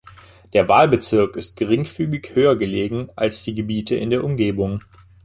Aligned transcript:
Der 0.53 0.67
Wahlbezirk 0.67 1.35
ist 1.35 1.57
geringfügig 1.57 2.31
höher 2.33 2.55
gelegen 2.55 3.09
als 3.15 3.43
die 3.43 3.53
Gebiete 3.53 3.95
in 3.97 4.09
der 4.09 4.23
Umgebung. 4.23 4.81